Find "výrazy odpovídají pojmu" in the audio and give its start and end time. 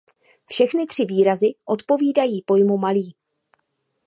1.05-2.77